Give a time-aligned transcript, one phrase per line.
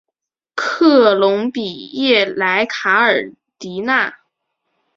[0.55, 4.17] 科隆比耶莱卡尔迪纳。